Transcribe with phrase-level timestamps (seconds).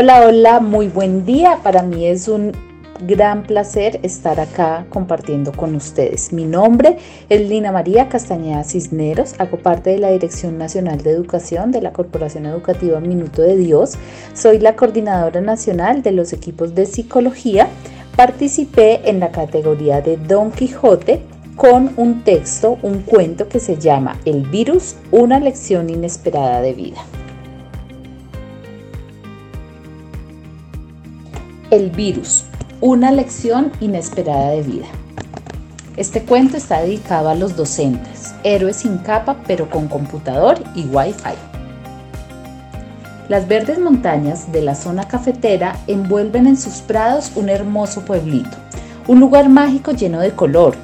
[0.00, 1.58] Hola, hola, muy buen día.
[1.64, 2.52] Para mí es un
[3.00, 6.32] gran placer estar acá compartiendo con ustedes.
[6.32, 11.72] Mi nombre es Lina María Castañeda Cisneros, hago parte de la Dirección Nacional de Educación
[11.72, 13.94] de la Corporación Educativa Minuto de Dios.
[14.34, 17.66] Soy la coordinadora nacional de los equipos de psicología.
[18.14, 21.22] Participé en la categoría de Don Quijote
[21.56, 26.98] con un texto, un cuento que se llama El virus, una lección inesperada de vida.
[31.70, 32.44] El virus,
[32.80, 34.86] una lección inesperada de vida.
[35.98, 41.36] Este cuento está dedicado a los docentes, héroes sin capa pero con computador y wifi.
[43.28, 48.56] Las verdes montañas de la zona cafetera envuelven en sus prados un hermoso pueblito,
[49.06, 50.74] un lugar mágico lleno de color,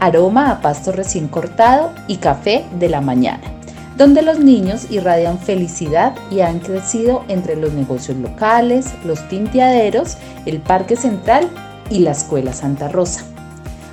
[0.00, 3.59] aroma a pasto recién cortado y café de la mañana
[4.00, 10.58] donde los niños irradian felicidad y han crecido entre los negocios locales, los tinteaderos, el
[10.60, 11.46] Parque Central
[11.90, 13.26] y la Escuela Santa Rosa.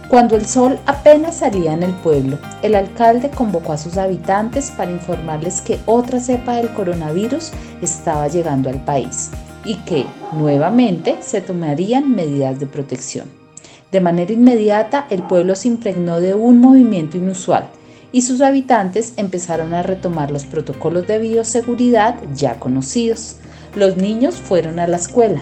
[0.07, 4.91] Cuando el sol apenas salía en el pueblo, el alcalde convocó a sus habitantes para
[4.91, 9.31] informarles que otra cepa del coronavirus estaba llegando al país
[9.65, 13.25] y que, nuevamente, se tomarían medidas de protección.
[13.91, 17.67] De manera inmediata, el pueblo se impregnó de un movimiento inusual
[18.11, 23.37] y sus habitantes empezaron a retomar los protocolos de bioseguridad ya conocidos.
[23.75, 25.41] Los niños fueron a la escuela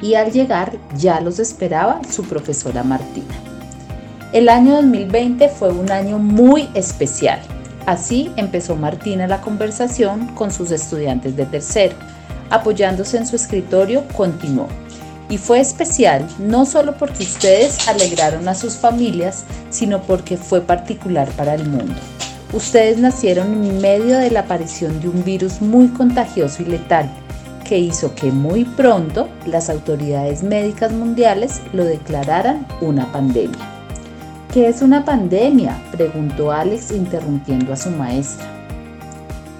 [0.00, 3.34] y al llegar ya los esperaba su profesora Martina.
[4.32, 7.40] El año 2020 fue un año muy especial.
[7.86, 11.94] Así empezó Martina la conversación con sus estudiantes de tercero.
[12.50, 14.68] Apoyándose en su escritorio, continuó.
[15.28, 21.28] Y fue especial no solo porque ustedes alegraron a sus familias, sino porque fue particular
[21.30, 21.94] para el mundo.
[22.52, 27.10] Ustedes nacieron en medio de la aparición de un virus muy contagioso y letal,
[27.64, 33.58] que hizo que muy pronto las autoridades médicas mundiales lo declararan una pandemia.
[34.52, 35.76] ¿Qué es una pandemia?
[35.90, 38.46] preguntó Alex interrumpiendo a su maestra.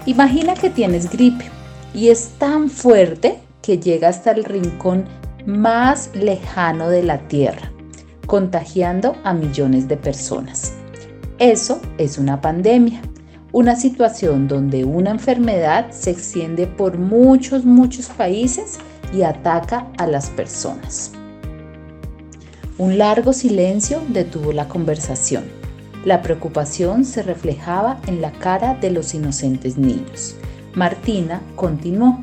[0.06, 1.46] Imagina que tienes gripe
[1.94, 5.06] y es tan fuerte que llega hasta el rincón
[5.46, 7.70] más lejano de la Tierra,
[8.26, 10.74] contagiando a millones de personas.
[11.38, 13.02] Eso es una pandemia,
[13.52, 18.78] una situación donde una enfermedad se extiende por muchos, muchos países
[19.12, 21.12] y ataca a las personas.
[22.76, 25.44] Un largo silencio detuvo la conversación.
[26.04, 30.34] La preocupación se reflejaba en la cara de los inocentes niños.
[30.74, 32.20] Martina continuó.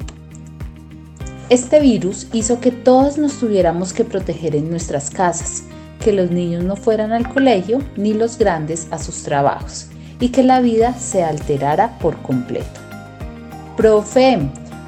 [1.51, 5.63] Este virus hizo que todos nos tuviéramos que proteger en nuestras casas,
[6.00, 9.88] que los niños no fueran al colegio ni los grandes a sus trabajos
[10.22, 12.79] y que la vida se alterara por completo.
[13.75, 14.39] Profe,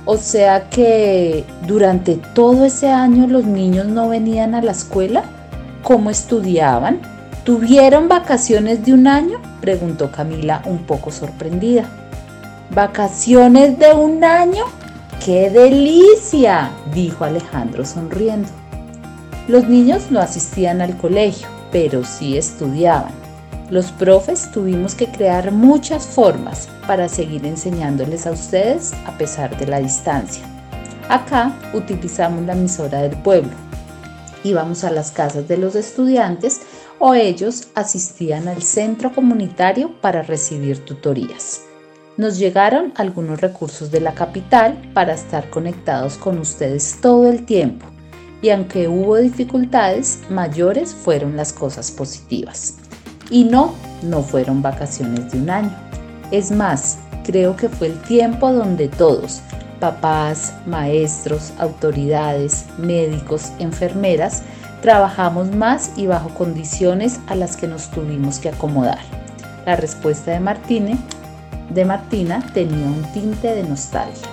[0.06, 5.25] o sea que durante todo ese año los niños no venían a la escuela,
[5.84, 7.01] ¿cómo estudiaban?
[7.44, 9.41] ¿Tuvieron vacaciones de un año?
[9.59, 11.84] preguntó Camila un poco sorprendida.
[12.74, 14.63] ¿Vacaciones de un año?
[15.24, 16.70] ¡Qué delicia!
[16.94, 18.50] dijo Alejandro sonriendo.
[19.48, 23.14] Los niños no asistían al colegio, pero sí estudiaban.
[23.70, 29.68] Los profes tuvimos que crear muchas formas para seguir enseñándoles a ustedes a pesar de
[29.68, 30.44] la distancia.
[31.08, 33.54] Acá utilizamos la emisora del pueblo.
[34.44, 36.64] Íbamos a las casas de los estudiantes
[37.00, 41.62] o ellos asistían al centro comunitario para recibir tutorías
[42.18, 47.88] nos llegaron algunos recursos de la capital para estar conectados con ustedes todo el tiempo
[48.44, 52.75] y aunque hubo dificultades mayores fueron las cosas positivas.
[53.29, 55.74] Y no, no fueron vacaciones de un año.
[56.29, 59.41] Es más, creo que fue el tiempo donde todos,
[59.80, 64.44] papás, maestros, autoridades, médicos, enfermeras,
[64.81, 69.00] trabajamos más y bajo condiciones a las que nos tuvimos que acomodar.
[69.66, 71.00] La respuesta de Martínez
[71.69, 74.28] de Martina tenía un tinte de nostalgia.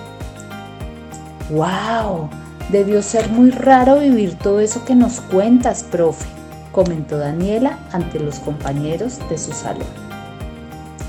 [1.49, 2.29] ¡Wow!
[2.69, 6.25] Debió ser muy raro vivir todo eso que nos cuentas, profe,
[6.71, 9.87] comentó Daniela ante los compañeros de su salón.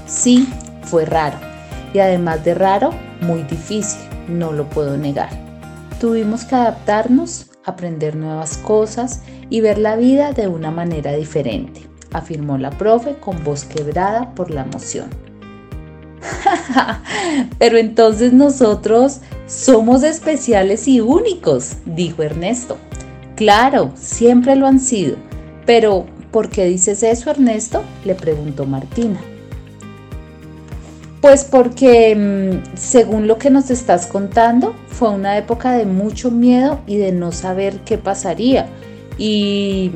[0.06, 0.48] Sí,
[0.82, 1.38] fue raro.
[1.94, 2.90] Y además de raro,
[3.20, 5.30] muy difícil, no lo puedo negar.
[6.00, 12.58] Tuvimos que adaptarnos, aprender nuevas cosas y ver la vida de una manera diferente, afirmó
[12.58, 15.31] la profe con voz quebrada por la emoción.
[17.58, 22.76] Pero entonces nosotros somos especiales y únicos, dijo Ernesto.
[23.36, 25.16] Claro, siempre lo han sido.
[25.66, 27.82] Pero, ¿por qué dices eso, Ernesto?
[28.04, 29.20] le preguntó Martina.
[31.20, 36.80] Pues porque mm, según lo que nos estás contando, fue una época de mucho miedo
[36.86, 38.66] y de no saber qué pasaría.
[39.18, 39.92] Y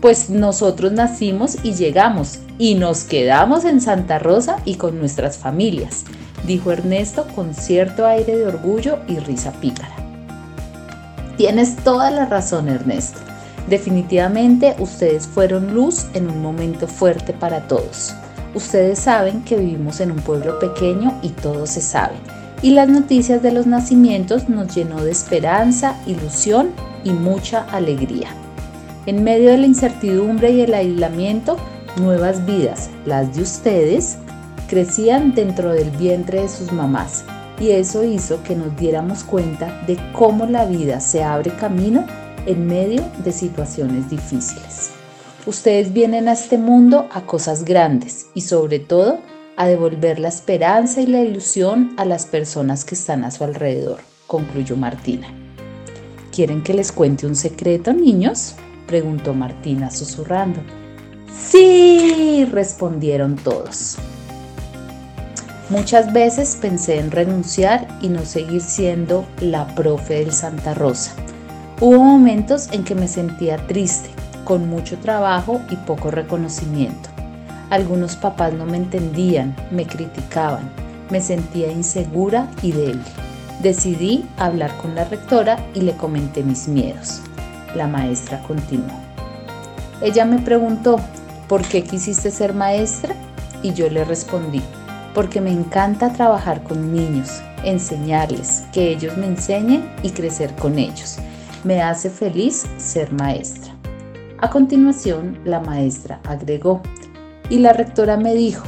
[0.00, 6.04] pues nosotros nacimos y llegamos y nos quedamos en Santa Rosa y con nuestras familias,
[6.46, 9.94] dijo Ernesto con cierto aire de orgullo y risa pícara.
[11.36, 13.18] Tienes toda la razón, Ernesto.
[13.68, 18.14] Definitivamente ustedes fueron luz en un momento fuerte para todos.
[18.54, 22.16] Ustedes saben que vivimos en un pueblo pequeño y todo se sabe.
[22.62, 26.70] Y las noticias de los nacimientos nos llenó de esperanza, ilusión
[27.04, 28.28] y mucha alegría.
[29.08, 31.56] En medio de la incertidumbre y el aislamiento,
[31.96, 34.18] nuevas vidas, las de ustedes,
[34.68, 37.24] crecían dentro del vientre de sus mamás
[37.58, 42.04] y eso hizo que nos diéramos cuenta de cómo la vida se abre camino
[42.44, 44.90] en medio de situaciones difíciles.
[45.46, 49.20] Ustedes vienen a este mundo a cosas grandes y sobre todo
[49.56, 54.00] a devolver la esperanza y la ilusión a las personas que están a su alrededor,
[54.26, 55.28] concluyó Martina.
[56.30, 58.54] ¿Quieren que les cuente un secreto, niños?
[58.88, 60.60] Preguntó Martina susurrando.
[61.32, 63.96] Sí, respondieron todos.
[65.70, 71.12] Muchas veces pensé en renunciar y no seguir siendo la profe del Santa Rosa.
[71.80, 74.08] Hubo momentos en que me sentía triste,
[74.44, 77.10] con mucho trabajo y poco reconocimiento.
[77.68, 80.70] Algunos papás no me entendían, me criticaban,
[81.10, 83.02] me sentía insegura y débil.
[83.62, 87.20] Decidí hablar con la rectora y le comenté mis miedos.
[87.78, 88.90] La maestra continuó.
[90.02, 90.98] Ella me preguntó,
[91.48, 93.14] ¿por qué quisiste ser maestra?
[93.62, 94.60] Y yo le respondí,
[95.14, 101.18] porque me encanta trabajar con niños, enseñarles, que ellos me enseñen y crecer con ellos.
[101.62, 103.72] Me hace feliz ser maestra.
[104.40, 106.82] A continuación, la maestra agregó,
[107.48, 108.64] y la rectora me dijo,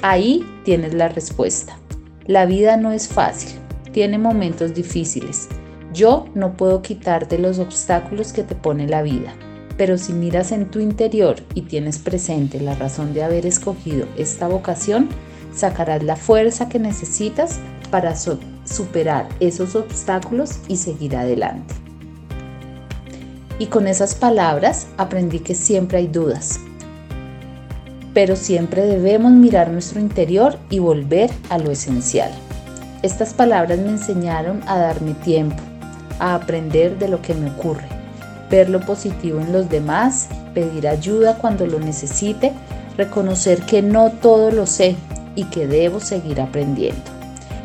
[0.00, 1.76] ahí tienes la respuesta.
[2.24, 3.58] La vida no es fácil,
[3.92, 5.50] tiene momentos difíciles
[5.94, 9.32] yo no puedo quitarte los obstáculos que te pone la vida,
[9.76, 14.48] pero si miras en tu interior y tienes presente la razón de haber escogido esta
[14.48, 15.08] vocación,
[15.54, 17.60] sacarás la fuerza que necesitas
[17.90, 21.74] para superar esos obstáculos y seguir adelante.
[23.58, 26.58] Y con esas palabras aprendí que siempre hay dudas,
[28.12, 32.32] pero siempre debemos mirar nuestro interior y volver a lo esencial.
[33.02, 35.62] Estas palabras me enseñaron a darme tiempo,
[36.18, 37.86] a aprender de lo que me ocurre,
[38.50, 42.52] ver lo positivo en los demás, pedir ayuda cuando lo necesite,
[42.96, 44.96] reconocer que no todo lo sé
[45.34, 47.02] y que debo seguir aprendiendo.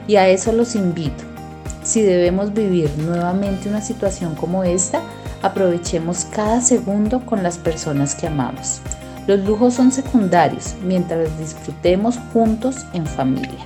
[0.07, 1.23] Y a eso los invito.
[1.83, 5.01] Si debemos vivir nuevamente una situación como esta,
[5.41, 8.81] aprovechemos cada segundo con las personas que amamos.
[9.27, 13.63] Los lujos son secundarios mientras disfrutemos juntos en familia.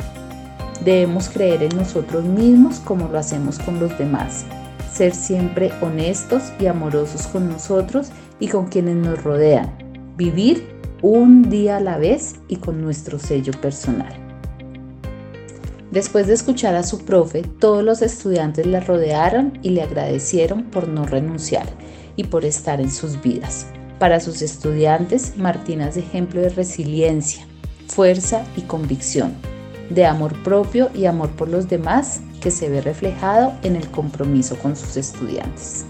[0.84, 4.44] Debemos creer en nosotros mismos como lo hacemos con los demás
[4.94, 8.10] ser siempre honestos y amorosos con nosotros
[8.40, 9.72] y con quienes nos rodean,
[10.16, 10.68] vivir
[11.02, 14.14] un día a la vez y con nuestro sello personal.
[15.92, 20.88] Después de escuchar a su profe, todos los estudiantes la rodearon y le agradecieron por
[20.88, 21.68] no renunciar
[22.16, 23.68] y por estar en sus vidas.
[24.00, 27.46] Para sus estudiantes, Martina es ejemplo de resiliencia,
[27.88, 29.34] fuerza y convicción,
[29.90, 34.58] de amor propio y amor por los demás que se ve reflejado en el compromiso
[34.58, 35.86] con sus estudiantes.